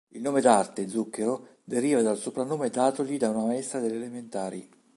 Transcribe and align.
Il 0.15 0.21
nome 0.23 0.41
d'arte, 0.41 0.87
Zucchero, 0.89 1.49
deriva 1.63 2.01
dal 2.01 2.17
soprannome 2.17 2.71
datogli 2.71 3.17
da 3.17 3.29
una 3.29 3.45
maestra 3.45 3.77
delle 3.79 3.97
elementari. 3.97 4.67